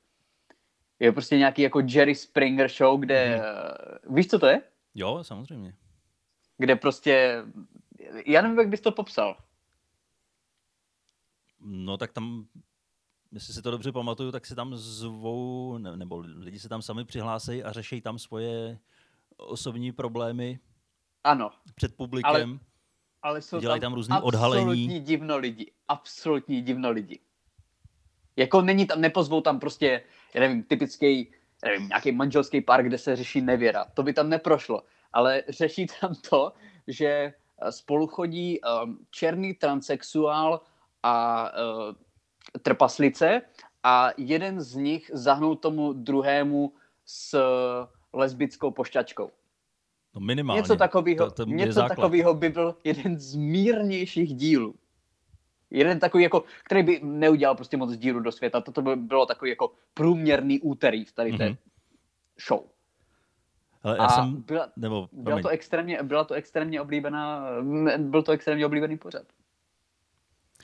[1.01, 3.43] Je prostě nějaký jako Jerry Springer show, kde,
[4.09, 4.15] mm.
[4.17, 4.63] víš, co to je?
[4.95, 5.75] Jo, samozřejmě.
[6.59, 7.43] Kde prostě,
[8.27, 9.37] já nevím, jak bys to popsal.
[11.61, 12.47] No tak tam,
[13.33, 17.05] jestli si to dobře pamatuju, tak si tam zvou, ne, nebo lidi se tam sami
[17.05, 18.79] přihlásejí a řeší tam svoje
[19.37, 20.59] osobní problémy
[21.25, 22.51] Ano, před publikem.
[22.51, 22.59] Ale-
[23.23, 25.01] ale jsou Dělají tam různý absolutní odhalení.
[25.01, 25.73] divno lidi.
[25.89, 27.21] Absolutní divno lidi.
[28.37, 30.03] Jako není tam, nepozvou tam prostě,
[30.35, 31.33] já nevím, typický,
[31.65, 33.85] já nevím, nějaký manželský pár, kde se řeší nevěra.
[33.95, 34.83] To by tam neprošlo.
[35.13, 36.53] Ale řeší tam to,
[36.87, 40.61] že eh, spolu chodí um, černý transexuál
[41.03, 41.95] a uh,
[42.63, 43.43] trpaslice
[43.83, 46.73] a jeden z nich zahnul tomu druhému
[47.07, 49.31] s eh, lesbickou pošťačkou.
[50.15, 50.61] No minimálně.
[50.61, 54.75] Něco takového, To, to je něco takového by byl jeden z mírnějších dílů.
[55.71, 58.61] Jeden takový, jako, který by neudělal prostě moc díru do světa.
[58.61, 61.57] Toto by bylo takový jako průměrný úterý v tady té Mhm.
[62.49, 62.61] show.
[63.83, 67.45] Ale já A jsem, byla, nebo, byla, promiň, to extrémně, byla to extrémně oblíbená,
[67.99, 69.23] byl to extrémně oblíbený pořad.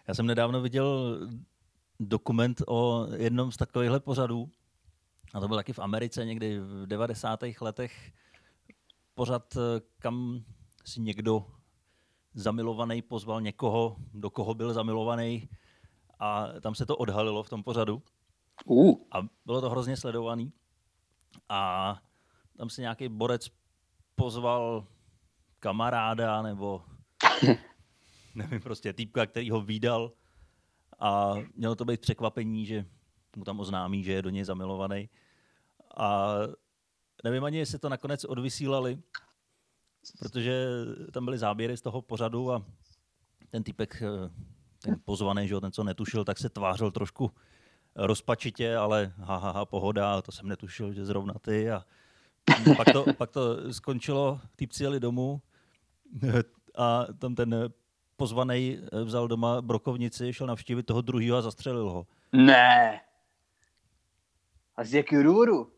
[0.08, 1.18] já jsem nedávno viděl
[2.00, 4.48] dokument o jednom z takovýchhle pořadů,
[5.34, 7.60] a to byl taky v Americe někdy v 90.
[7.60, 8.12] letech,
[9.14, 10.40] pořad, eh, kam
[10.84, 11.46] si někdo
[12.36, 15.48] zamilovaný pozval někoho, do koho byl zamilovaný
[16.18, 18.02] a tam se to odhalilo v tom pořadu.
[18.64, 18.98] Uh.
[19.12, 20.52] A bylo to hrozně sledovaný.
[21.48, 22.02] A
[22.56, 23.48] tam si nějaký borec
[24.14, 24.86] pozval
[25.58, 26.82] kamaráda nebo
[28.34, 30.12] nevím, prostě týpka, který ho výdal
[30.98, 32.84] a mělo to být překvapení, že
[33.36, 35.08] mu tam oznámí, že je do něj zamilovaný.
[35.96, 36.34] A
[37.24, 38.98] nevím ani, jestli to nakonec odvysílali,
[40.18, 40.68] protože
[41.12, 42.62] tam byly záběry z toho pořadu a
[43.50, 44.30] ten týpek, eh,
[44.82, 47.30] ten pozvaný, že jo, ten, co netušil, tak se tvářil trošku
[47.96, 51.70] rozpačitě, ale ha, ha, ha, pohoda, to jsem netušil, že zrovna ty.
[51.70, 51.84] A
[52.76, 55.42] pak to, pak to skončilo, týpci jeli domů
[56.76, 57.54] a tam ten
[58.16, 62.06] pozvaný vzal doma brokovnici, šel navštívit toho druhého a zastřelil ho.
[62.32, 63.00] Ne.
[64.76, 65.72] A z jakého důvodu?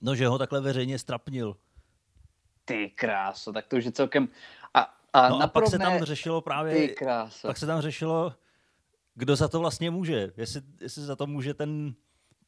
[0.00, 1.56] No, že ho takhle veřejně strapnil.
[2.66, 4.28] Ty kráso, tak to už je celkem...
[4.74, 7.48] A, a, No a pak se tam řešilo Ty právě, kráso.
[7.48, 8.32] pak se tam řešilo,
[9.14, 10.32] kdo za to vlastně může.
[10.36, 11.94] Jestli, jestli za to může ten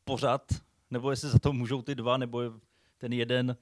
[0.04, 0.42] pořad,
[0.90, 2.42] nebo jestli za to můžou ty dva, nebo
[2.98, 3.56] ten jeden.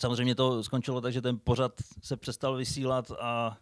[0.00, 1.72] Samozřejmě to skončilo tak, že ten pořad
[2.02, 3.58] se přestal vysílat a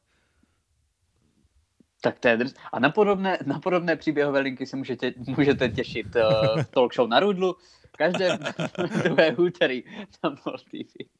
[2.00, 2.54] Tak to je drz.
[2.72, 7.08] A na podobné, na podobné příběhové linky se můžete, můžete těšit uh, v talk show
[7.08, 7.56] na Rudlu.
[7.98, 8.38] Každé
[9.04, 9.84] druhé úterý
[10.24, 11.15] na MOL TV.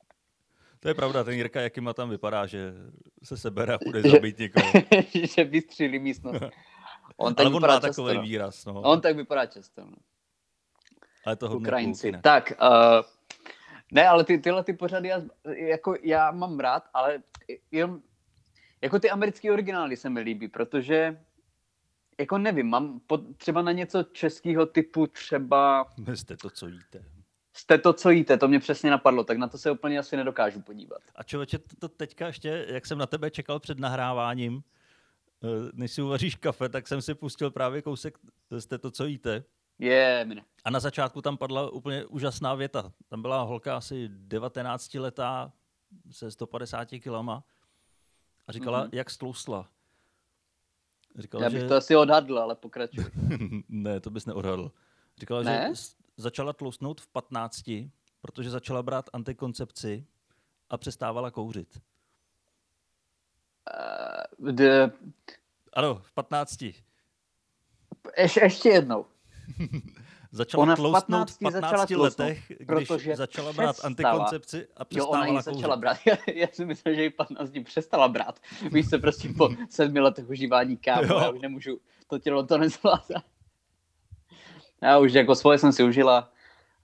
[0.80, 2.72] To je pravda, ten Jirka Jakima tam vypadá, že
[3.22, 4.72] se sebere a půjde Že- zabít někoho.
[5.36, 6.42] že vystřílí místnost.
[7.16, 8.22] On tak Ale on má často, takový no.
[8.22, 8.64] výraz.
[8.64, 8.80] No.
[8.80, 9.84] On tak vypadá často.
[9.84, 9.96] No.
[11.24, 12.08] Ale to Ukrajinci.
[12.08, 12.22] jinak.
[12.22, 13.04] Tak, uh,
[13.92, 17.22] ne, ale ty, tyhle ty pořady, já, jako, já mám rád, ale
[17.70, 18.00] jenom,
[18.82, 21.20] jako ty americké originály se mi líbí, protože
[22.18, 27.04] jako nevím, mám pod, třeba na něco českého typu třeba Jste to, co jíte.
[27.56, 30.60] Jste to, co jíte, to mě přesně napadlo, tak na to se úplně asi nedokážu
[30.60, 30.98] podívat.
[31.14, 34.62] A člověče, to, to teďka ještě, jak jsem na tebe čekal před nahráváním,
[35.44, 38.18] eh, než si uvaříš kafe, tak jsem si pustil právě kousek
[38.58, 39.44] jste to, co jíte.
[39.78, 40.42] Je, mine.
[40.64, 42.92] A na začátku tam padla úplně úžasná věta.
[43.08, 45.52] Tam byla holka asi 19 letá
[46.10, 47.44] se 150 kilama
[48.46, 48.88] a říkala, Mhm.
[48.88, 48.96] mm-hmm.
[48.96, 49.68] jak stloustla.
[51.18, 51.66] Říkala, Já bych že...
[51.68, 53.04] to asi odhadl, ale pokračuj.
[53.68, 54.72] ne, to bys neodhadl.
[55.18, 55.70] Říkala, Ne?
[55.74, 55.82] že
[56.16, 57.62] začala tloustnout v 15,
[58.20, 60.06] protože začala brát antikoncepci
[60.70, 61.80] a přestávala kouřit.
[64.40, 64.90] Uh, d-
[65.72, 66.62] Ano, v 15.
[68.18, 69.06] ješ, ještě jednou.
[70.32, 73.86] Začala Ona v tloustnout v 15 začala 15 tloustnout, letech, když protože začala brát přestala-
[73.86, 75.44] antikoncepci a Jo, ona přestávala ji kouřit.
[75.54, 75.96] začala brát.
[76.06, 78.40] Já, já si myslel, že ji 15 dní přestala brát.
[78.72, 81.18] Víš se prostě po sedmi letech užívání kávu, Jo.
[81.20, 83.22] já už nemůžu, to tělo to nezvládá.
[84.82, 86.32] Já už jako svoje jsem si užila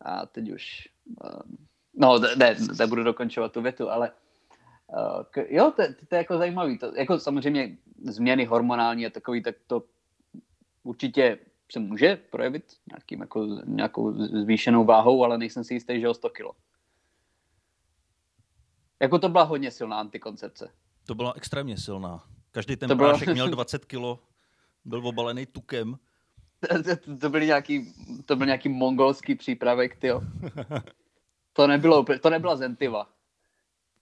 [0.01, 1.57] a teď už, um,
[1.95, 4.11] no ne, nebudu dokončovat tu větu, ale
[5.31, 6.79] k, jo, to, to, je jako zajímavý.
[6.79, 9.83] To, jako samozřejmě změny hormonální a takový, tak to
[10.83, 11.39] určitě
[11.73, 16.31] se může projevit nějakým jako, nějakou zvýšenou váhou, ale nejsem si jistý, že o 100
[16.31, 16.53] kilo.
[19.01, 20.71] Jako to byla hodně silná antikoncepce.
[21.07, 22.25] To byla extrémně silná.
[22.51, 24.19] Každý ten To bylo- prášek měl 20 kilo,
[24.85, 25.99] byl obalený tukem.
[27.21, 27.95] to, byly nějaký,
[28.27, 30.21] to byl nějaký mongolský přípravek, tyjo.
[31.53, 33.09] To nebylo, úplně- to nebyla Zentiva.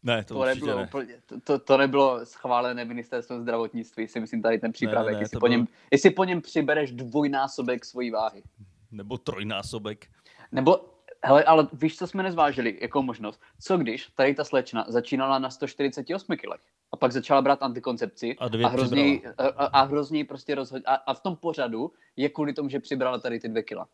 [0.02, 0.84] Ne, to, To, nebylo, ne.
[0.84, 5.14] úplně, to, to, nebylo schválené ministerstvem zdravotnictví, si myslím tady ten přípravek.
[5.14, 8.42] ne, jestli, to po bylo- něm, jestli po něm přibereš dvojnásobek svojí váhy.
[8.90, 10.06] Nebo trojnásobek.
[10.52, 10.94] Nebo,
[11.24, 13.40] hele, ale víš, co jsme nezvážili jako možnost?
[13.60, 16.60] Co když tady ta slečna začínala na 148 kilech
[16.92, 21.14] a pak začala brát antikoncepci A a hrozně, a, a, hrozně prostě rozhodně, a, a
[21.14, 23.88] v tom pořadu je kvůli tomu, že přibrala tady ty dvě kila.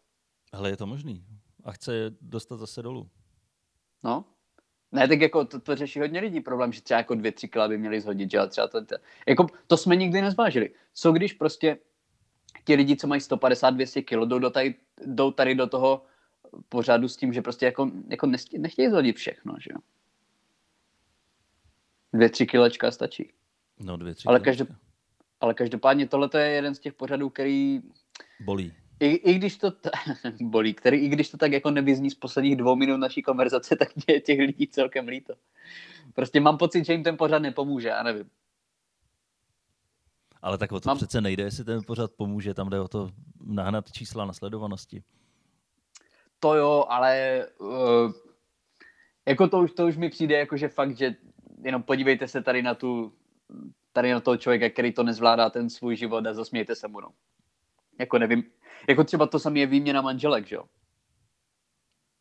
[0.53, 1.25] Hele, je to možný.
[1.65, 3.09] A chce je dostat zase dolů.
[4.03, 4.25] No.
[4.93, 7.69] Ne, tak jako to, to řeší hodně lidí problém, že třeba jako dvě, tři kila
[7.69, 8.95] by měli zhodit, že třeba to, to,
[9.27, 10.71] jako to jsme nikdy nezvážili.
[10.95, 11.79] Co když prostě
[12.65, 14.75] ti lidi, co mají 150-200 kilo, jdou, do tady,
[15.07, 16.03] jdou tady do toho
[16.69, 18.27] pořadu s tím, že prostě jako, jako
[18.59, 19.79] nechtějí zhodit všechno, že jo.
[22.17, 23.33] Dvě, tři kilečka stačí.
[23.81, 24.69] No, dvě, tři Ale každop-
[25.41, 27.81] Ale každopádně tohle je jeden z těch pořadů, který
[28.41, 28.73] Bolí.
[29.01, 29.91] i, i když to t-
[30.41, 33.97] bolí, který i když to tak jako nevyzní z posledních dvou minut naší konverzace, tak
[33.97, 35.35] mě je těch lidí celkem líto.
[36.15, 38.31] Prostě mám pocit, že jim ten pořad nepomůže, já nevím.
[40.43, 42.55] Ale tak o to Mám- přece nejde, jestli ten pořad pomůže.
[42.55, 43.11] Tam jde o to
[43.45, 45.03] nahnat čísla na sledovanosti.
[46.41, 48.13] To jo, ale uh,
[49.29, 51.15] jako to už, to už mi přijde jako, že fakt, že
[51.63, 53.13] jenom podívejte se tady na tu,
[53.93, 57.09] tady na toho člověka, který to nezvládá ten svůj život a zasmějte se mu, no.
[57.99, 58.45] Jako nevím,
[58.89, 60.65] jako třeba to samé je výměna manželek, že jo.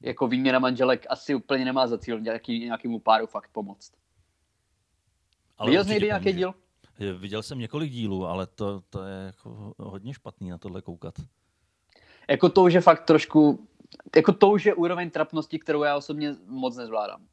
[0.01, 3.91] Jako výměna manželek asi úplně nemá za cíl nějaký, nějakému páru fakt pomoct.
[5.57, 6.53] Ale Viděl jsi někdy nějaký díl?
[7.17, 11.13] Viděl jsem několik dílů, ale to, to je jako hodně špatný na tohle koukat.
[12.29, 13.67] Jako to už je fakt trošku,
[14.15, 17.27] jako to už je úroveň trapnosti, kterou já osobně moc nezvládám.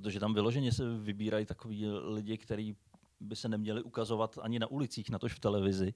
[0.00, 2.76] Protože tam vyloženě se vybírají takový lidi, kteří
[3.20, 5.94] by se neměli ukazovat ani na ulicích, natož v televizi.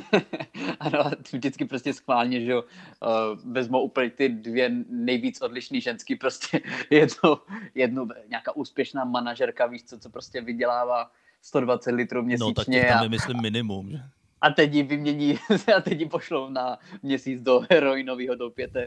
[0.80, 6.60] ano, vždycky prostě schválně, že jo, uh, vezmou úplně ty dvě nejvíc odlišný ženský, prostě
[6.90, 7.38] jednu,
[7.74, 11.10] jednu nějaká úspěšná manažerka, víš co, co prostě vydělává
[11.42, 13.90] 120 litrů měsíčně No tak těch tam a, je, myslím, minimum.
[13.90, 14.00] Že?
[14.40, 15.38] a teď ji vymění,
[15.76, 18.86] a teď ji pošlou na měsíc do heroinového doupěte.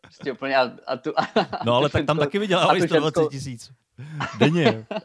[0.00, 1.26] Prostě úplně a, a tu, a,
[1.64, 3.72] No ale tu tak tam taky vydělávají a tu 120 ženskou- tisíc.
[4.38, 4.86] Denně.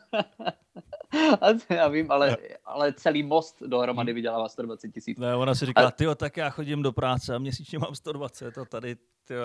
[1.41, 5.17] A to já vím, ale, ale celý most dohromady vydělává 120 tisíc.
[5.19, 8.57] Ne, ona si říká, Ale- tyjo, tak já chodím do práce a měsíčně mám 120
[8.57, 8.95] a tady
[9.27, 9.43] tyjo,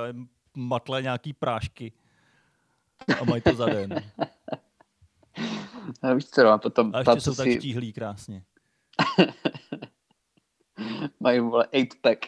[0.56, 1.92] matle nějaký prášky.
[3.20, 3.94] A mají to za den.
[6.02, 8.42] A víš co, no, a potom A ještě jsou tak si štíhlí krásně.
[11.20, 12.18] Mají vole 8 pack.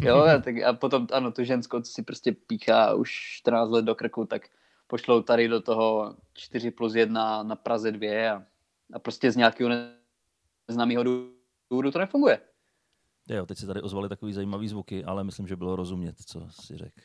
[0.00, 3.84] Jo, a, tak, a potom ano, tu ženskou, co si prostě píchá už 14 let
[3.84, 4.48] do krku, tak
[4.86, 8.42] pošlou tady do toho 4 plus 1 na Praze 2 a,
[8.92, 9.70] a prostě z nějakého
[10.68, 11.04] neznámého
[11.70, 12.40] důvodu to nefunguje.
[13.28, 16.76] Jo, teď se tady ozvaly takový zajímavý zvuky, ale myslím, že bylo rozumět, co si
[16.76, 17.00] řekl.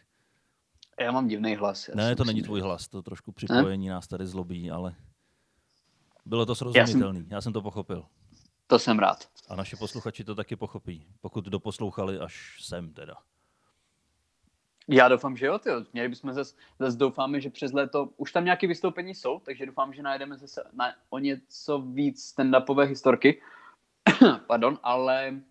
[1.00, 1.88] Já mám divný hlas.
[1.88, 4.96] Já Ne, to není tvůj hlas, to trošku připojení nás tady zlobí, ale
[6.26, 8.06] bylo to jsem- srozumitelný, já jsem to pochopil.
[8.68, 9.28] To jsem rád.
[9.50, 13.16] A naši posluchači to taky pochopí, pokud doposlouchali až sem teda.
[14.88, 15.86] Já doufám, že jo, tyjo.
[15.94, 19.94] Měli bychom zase, zase doufáme, že přes léto, už tam nějaké vystoupení jsou, takže doufám,
[19.94, 23.42] že najdeme zase na, o něco víc stand-upové historky.
[24.48, 25.42] Pardon, ale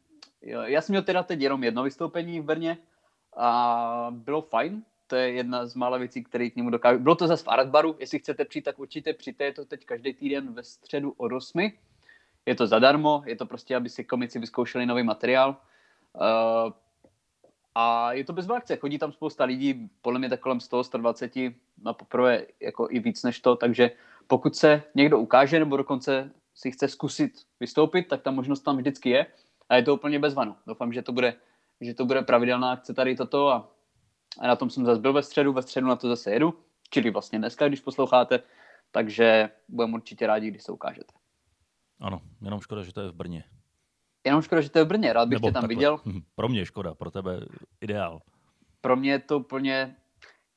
[0.42, 2.78] jo, já jsem měl teda teď jenom jedno vystoupení v Brně
[3.36, 4.82] a bylo fajn.
[5.06, 6.98] To je jedna z mála věcí, které k němu dokážu.
[6.98, 9.84] Bylo to zase v Art Baru, jestli chcete přijít, tak určitě přijďte, je to teď
[9.84, 11.70] každý týden ve středu od 8.
[12.46, 15.56] Je to zadarmo, je to prostě, aby si komici vyzkoušeli nový materiál.
[16.12, 16.72] Uh,
[17.74, 21.32] a je to bez akce, chodí tam spousta lidí, podle mě tak kolem 100, 120,
[21.82, 23.90] na poprvé jako i víc než to, takže
[24.26, 29.10] pokud se někdo ukáže nebo dokonce si chce zkusit vystoupit, tak ta možnost tam vždycky
[29.10, 29.26] je
[29.68, 30.56] a je to úplně bez vanu.
[30.66, 31.34] Doufám, že to bude,
[31.80, 33.68] že to bude pravidelná akce tady toto a,
[34.40, 36.58] a na tom jsem zase byl ve středu, ve středu na to zase jedu,
[36.90, 38.40] čili vlastně dneska, když posloucháte,
[38.90, 41.12] takže budeme určitě rádi, když se ukážete.
[42.00, 43.44] Ano, jenom škoda, že to je v Brně.
[44.24, 45.68] Jenom škoda, že to je v Brně, rád bych tě tam takhle.
[45.68, 46.00] viděl.
[46.06, 47.40] Hm, Pro mě škoda, pro tebe
[47.80, 48.20] ideál.
[48.80, 49.96] pro mě je to úplně,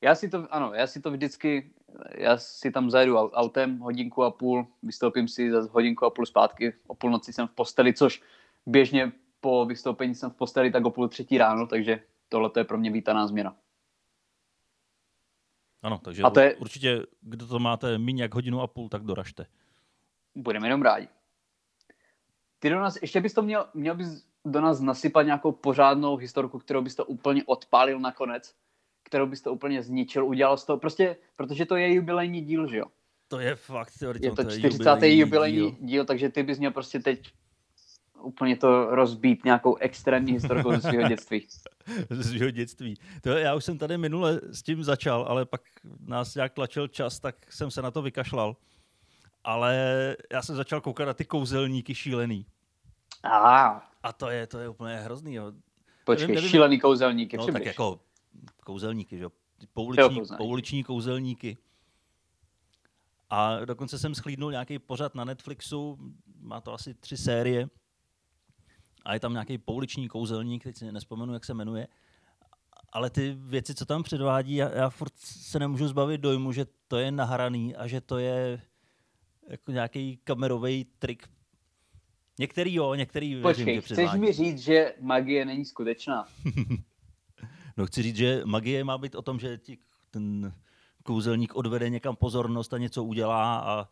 [0.02, 1.72] já si to, ano, já si to vždycky,
[2.16, 6.26] já si tam zajedu au- autem hodinku a půl, vystoupím si za hodinku a půl
[6.26, 8.22] zpátky, o půlnoci jsem v posteli, což
[8.66, 12.78] běžně po vystoupení jsem v posteli tak o půl třetí ráno, takže tohle je pro
[12.78, 13.56] mě vítaná změna.
[15.84, 19.04] Ano, takže A to je- určitě, kdo to máte méně jak hodinu a půl, tak
[19.04, 19.46] doražte.
[20.36, 21.08] Budeme jenom rádi.
[22.60, 26.60] Ty do nás, ještě bys to měl, měl bys do nás nasypat nějakou pořádnou historku,
[26.60, 28.56] kterou byste úplně odpálil nakonec,
[29.04, 32.86] kterou byste úplně zničil, udělal z toho, prostě, protože to je jubilejní díl, že jo?
[33.28, 35.04] To je fakt, je to 40.
[35.04, 35.76] jubilejní díl.
[35.80, 37.32] díl, takže ty bys měl prostě teď
[38.22, 41.48] úplně to rozbít nějakou extrémní historkou ze svého dětství.
[42.10, 42.96] ze svého dětství.
[43.22, 45.62] To já už jsem tady minule s tím začal, ale pak
[46.08, 48.56] nás nějak tlačil čas, tak jsem se na to vykašlal.
[49.44, 52.46] Ale já jsem začal koukat na ty kouzelníky šílený.
[53.24, 53.82] Ah.
[54.04, 55.34] A to je, to je úplně hrozný.
[55.34, 55.52] Jo.
[56.04, 57.38] Počkej, nevím, nevím, šílený kouzelníky.
[57.38, 58.00] No, tak jako
[58.64, 59.26] kouzelníky, že?
[59.74, 61.58] Pouliční, pouliční kouzelníky.
[63.30, 65.98] A dokonce jsem schlídnul nějaký pořad na Netflixu,
[66.40, 67.70] má to asi tři série,
[69.06, 71.88] a je tam nějaký pouliční kouzelník, teď si nespomenu, jak se jmenuje,
[72.92, 76.98] ale ty věci, co tam předvádí, já, já furt se nemůžu zbavit dojmu, že to
[76.98, 78.62] je nahraný a že to je
[79.50, 81.28] jako nějaký kamerový trik.
[82.40, 86.28] Některý jo, některý Počkej, věřím, že chceš mi říct, že magie není skutečná?
[87.78, 89.78] no chci říct, že magie má být o tom, že ti
[90.12, 90.54] ten
[91.04, 93.88] kouzelník odvede někam pozornost a něco udělá a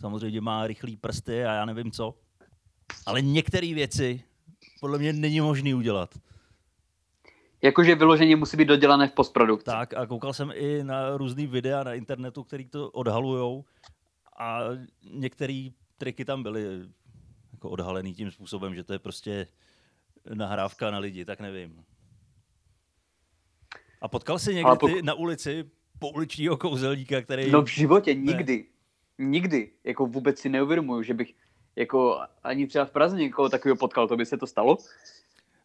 [0.00, 2.14] samozřejmě má rychlý prsty a já nevím co.
[3.06, 4.22] Ale některé věci
[4.80, 6.14] podle mě není možný udělat.
[7.62, 9.64] Jakože vyloženě musí být dodělané v postprodukci.
[9.64, 13.64] Tak a koukal jsem i na různý videa na internetu, který to odhalujou
[14.42, 14.60] a
[15.02, 16.64] některé triky tam byly
[17.52, 19.46] jako odhalený tím způsobem, že to je prostě
[20.34, 21.84] nahrávka na lidi, tak nevím.
[24.00, 24.90] A potkal jsi někdy pok...
[24.90, 27.50] ty na ulici pouličního kouzelníka, který...
[27.50, 28.66] No v životě nikdy.
[29.18, 29.26] Ne.
[29.26, 29.72] Nikdy.
[29.84, 31.34] Jako vůbec si neuvědomuju, že bych
[31.76, 34.78] jako ani třeba v Praze někoho takového potkal, to by se to stalo?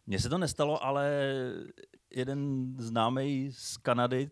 [0.06, 1.10] Mně se to nestalo, ale
[2.10, 4.30] jeden známý z Kanady,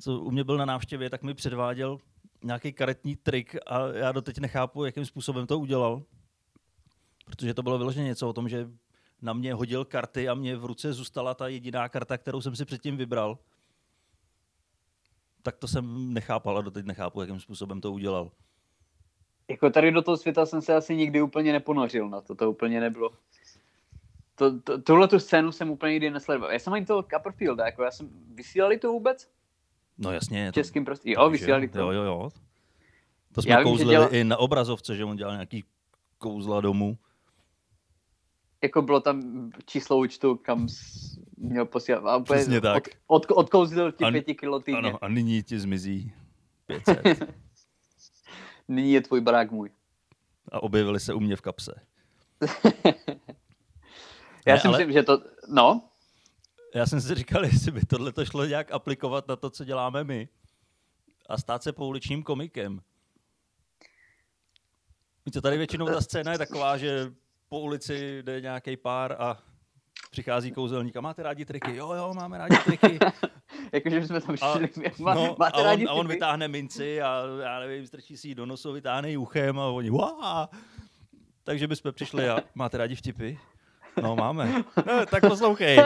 [0.00, 1.98] co u mě byl na návštěvě, tak mi předváděl
[2.44, 6.02] nějaký karetní trik a já doteď nechápu, jakým způsobem to udělal.
[7.24, 8.68] Protože to bylo vyloženě něco o tom, že
[9.22, 12.64] na mě hodil karty a mě v ruce zůstala ta jediná karta, kterou jsem si
[12.64, 13.38] předtím vybral.
[15.42, 18.30] Tak to jsem nechápal a doteď nechápu, jakým způsobem to udělal
[19.52, 22.80] jako tady do toho světa jsem se asi nikdy úplně neponořil na to, to úplně
[22.80, 23.10] nebylo.
[24.34, 26.52] To, to, tuhle tu scénu jsem úplně nikdy nesledoval.
[26.52, 29.30] Já jsem ani toho Copperfielda, jako já jsem, vysílali to vůbec?
[29.98, 30.52] No jasně.
[30.52, 31.78] To, Českým prostě, jo, vysílali to.
[31.78, 32.30] Jo, jo, jo.
[33.32, 34.14] To jsme já kouzlili dělal...
[34.14, 35.64] i na obrazovce, že on dělal nějaký
[36.18, 36.98] kouzla domů.
[38.62, 40.66] Jako bylo tam číslo účtu, kam
[41.36, 42.06] měl posílat.
[42.06, 42.88] A Přesně tak.
[43.06, 44.78] Od, od, odkouzlil ti pěti kilo týdně.
[44.78, 46.12] Ano, a nyní ti zmizí
[46.66, 46.98] 500.
[48.68, 49.70] nyní je tvůj barák můj.
[50.52, 51.80] A objevili se u mě v kapse.
[54.46, 54.78] Já ne, si ale...
[54.78, 55.88] myslím, že to, no.
[56.74, 60.04] Já jsem si říkal, jestli by tohle to šlo nějak aplikovat na to, co děláme
[60.04, 60.28] my.
[61.28, 62.82] A stát se pouličním komikem.
[65.26, 67.12] Víte, tady většinou ta scéna je taková, že
[67.48, 69.38] po ulici jde nějaký pár a
[70.10, 71.76] přichází kouzelník a máte rádi triky?
[71.76, 72.98] Jo, jo, máme rádi triky.
[73.72, 74.70] Jakože jsme tam šli.
[75.06, 78.34] A, no, máte a, on, a on vytáhne minci a já nevím, strčí si ji
[78.34, 80.50] do nosu, vytáhne ji uchem a oni Wá!
[81.44, 83.38] Takže bychom přišli a máte rádi vtipy?
[84.02, 84.64] No, máme.
[84.86, 85.78] No, tak poslouchej.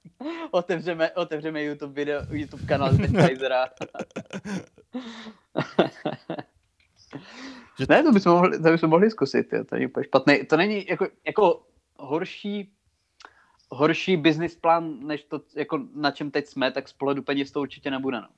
[0.50, 3.68] otevřeme, otevřeme YouTube video, YouTube kanál Sennheisera.
[7.78, 7.86] že...
[7.88, 9.64] Ne, to bychom mohli, to bychom mohli zkusit, jo.
[9.64, 10.44] to není úplně špatné.
[10.44, 12.72] To není jako, jako horší
[13.70, 17.60] horší business plán, než to, jako na čem teď jsme, tak z pohledu peněz to
[17.60, 18.20] určitě nebude.
[18.20, 18.28] No.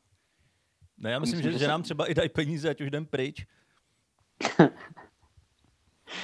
[0.98, 3.46] No já myslím, myslím že, že, nám třeba i dají peníze, ať už jdem pryč.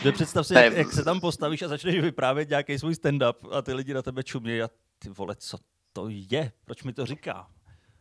[0.03, 3.63] že představ si, jak, jak, se tam postavíš a začneš vyprávět nějaký svůj stand-up a
[3.63, 5.59] ty lidi na tebe čumějí a ty vole, co
[5.93, 6.53] to je?
[6.65, 7.47] Proč mi to říká?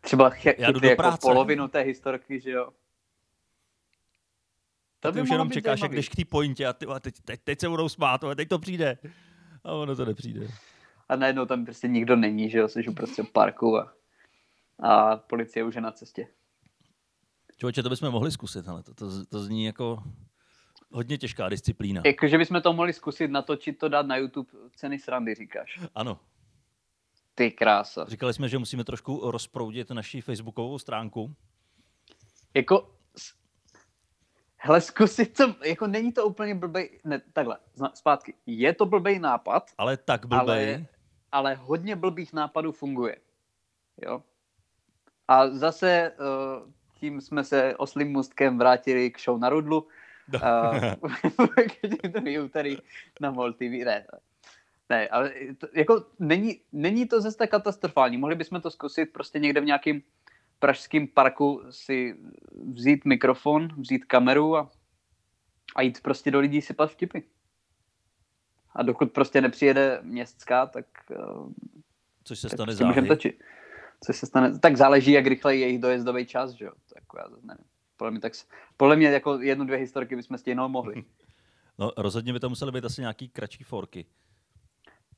[0.02, 1.18] Třeba chy- já jdu do jako práce.
[1.22, 2.70] polovinu té historky, že jo?
[5.00, 7.42] To ty už jenom čekáš, jak jdeš k té pointě a ty, a teď, teď,
[7.44, 8.98] teď se budou smát, a teď to přijde.
[9.64, 10.48] A ono to nepřijde
[11.10, 13.94] a najednou tam prostě nikdo není, že jo, jsi prostě v parku a,
[14.80, 16.28] a policie už je na cestě.
[17.58, 20.04] Člověče, to bychom mohli zkusit, ale to, to, to zní jako
[20.92, 22.02] hodně těžká disciplína.
[22.06, 25.80] Jakože bychom to mohli zkusit natočit to, dát na YouTube ceny srandy, říkáš.
[25.96, 26.20] Ano.
[27.36, 28.06] Ty krása.
[28.06, 31.36] Říkali jsme, že musíme trošku rozproudit naši facebookovou stránku.
[32.54, 32.96] Jako,
[34.58, 37.58] hele, zkusit to, jako není to úplně blbej, ne, takhle,
[37.94, 38.34] zpátky.
[38.46, 39.72] Je to blbej nápad.
[39.78, 40.74] Ale tak blbej.
[40.76, 40.86] Ale
[41.32, 43.18] ale hodně blbých nápadů funguje.
[44.02, 44.24] Jo?
[45.28, 49.88] A zase uh, tím jsme se oslým mustkem vrátili k show na Rudlu.
[50.34, 50.40] No.
[52.30, 52.78] Uh, úterý
[53.22, 53.62] na MOL TV.
[53.62, 54.06] Ne,
[54.90, 58.18] ne ale to, jako není, není to zase tak katastrofální.
[58.18, 60.02] Mohli bychom to zkusit prostě někde v nějakém
[60.60, 62.16] pražském parku si
[62.74, 64.70] vzít mikrofon, vzít kameru a,
[65.76, 67.20] a jít prostě do lidí sypat vtipy.
[68.76, 71.16] A dokud prostě nepřijede městská, tak, eh,
[72.24, 73.08] Což se tak stane záhy.
[73.08, 73.44] točit.
[74.04, 74.60] Co se stane?
[74.60, 76.72] Tak záleží, jak rychle je jejich dojezdový čas, že jo?
[76.94, 77.66] Tak já zase nevím.
[77.98, 78.34] Podle mě, tak,
[78.78, 81.04] podle mě jako jednu, dvě historky bychom stihnout mohli.
[81.80, 84.06] No, rozhodně by to musely být asi nějaký kratší forky.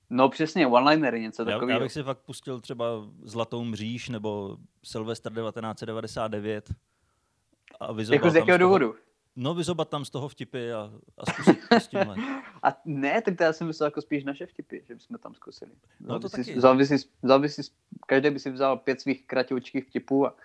[0.10, 1.80] No přesně, one-linery, něco Já, já takového.
[1.80, 2.86] bych si fakt pustil třeba
[3.24, 6.70] Zlatou mříž nebo Silvestr 1999
[7.80, 8.96] a Jako z jakého toho, důvodu?
[9.36, 12.16] No, vyzobat tam z toho vtipy a, a zkusit s tímhle.
[12.64, 15.72] A ne, tak to já jsem myslel jako spíš naše vtipy, že bychom tam zkusili.
[16.00, 16.58] No to Vzal by si- taky.
[16.58, 17.62] Vzal by si, vzal by si,
[18.08, 20.36] každý by si vzal pět svých kratoučkých vtipů a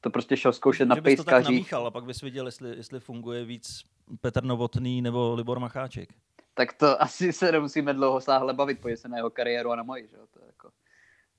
[0.00, 2.76] to prostě šel zkoušet na že bys to tak namíchal a pak bys viděl, jestli,
[2.76, 3.82] jestli funguje víc
[4.20, 6.08] Petr Novotný nebo Libor Macháček.
[6.54, 9.82] Tak to asi se nemusíme dlouho sáhle bavit, pojď se na jeho kariéru a na
[9.82, 10.16] moji, že?
[10.16, 10.70] To je jako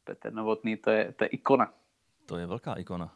[0.04, 1.74] Petr Novotný, to je, to je ikona.
[2.26, 3.14] To je velká ikona.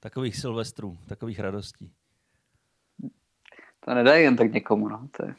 [0.00, 1.92] Takových silvestrů, takových radostí.
[3.80, 5.08] To nedají jen tak někomu, no.
[5.16, 5.34] To je...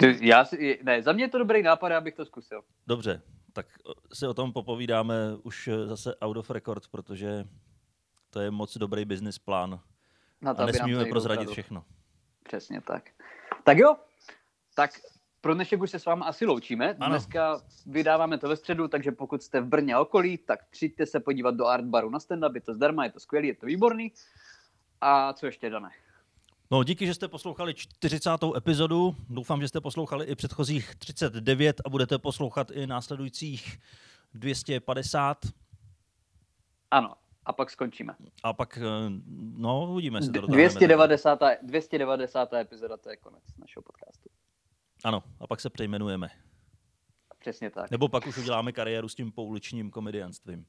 [0.20, 2.62] Já si, ne, za mě je to dobrý nápad, já bych to zkusil.
[2.86, 3.22] Dobře,
[3.54, 3.66] tak
[4.12, 7.44] si o tom popovídáme už eh, zase out of record, protože
[8.30, 9.80] to je moc dobrý business plán
[10.42, 11.52] Na to, a nesmíme prozradit ukradl.
[11.52, 11.84] všechno.
[12.42, 13.10] Přesně tak.
[13.64, 13.96] Tak jo,
[14.74, 14.90] tak
[15.40, 16.94] pro dnešek už se s vámi asi loučíme.
[16.94, 17.08] Ano.
[17.08, 21.54] Dneska vydáváme to ve středu, takže pokud jste v Brně okolí, tak přijďte se podívat
[21.54, 24.12] do Art Baru na stand-up, je to zdarma, je to skvělý, je to výborný.
[25.00, 25.90] A co ještě, Dané?
[26.70, 28.30] No, díky, že jste poslouchali 40.
[28.56, 29.16] epizodu.
[29.28, 33.78] Doufám, že jste poslouchali i předchozích 39 a budete poslouchat i následujících
[34.34, 35.38] 250.
[36.90, 38.14] Ano, a pak skončíme.
[38.42, 39.10] A pak, eh,
[39.56, 40.68] no, uvidíme, jestli to dotáhneme.
[40.68, 41.38] 290.
[41.62, 42.52] 290.
[42.52, 44.28] epizoda, to je konec našeho podcastu.
[45.04, 46.28] Ano, a pak se přejmenujeme.
[47.38, 47.90] Přesně tak.
[47.90, 50.66] Nebo pak už uděláme kariéru s tím pouličním komedianstvím.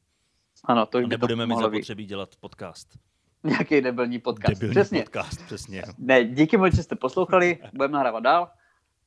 [0.63, 2.97] Ano, to A už by nebudeme to mít zapotřebí dělat podcast.
[3.49, 4.53] Nějaký debilní podcast.
[4.53, 5.03] Debilní Přesně.
[5.03, 5.83] podcast, přesně.
[5.97, 8.49] Ne, díky moc, že jste poslouchali, budeme nahrávat dál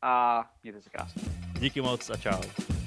[0.02, 1.22] a mějte se krásně.
[1.60, 2.77] Díky moc a čau.